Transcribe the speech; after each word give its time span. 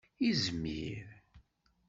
Izmir. 0.29 1.05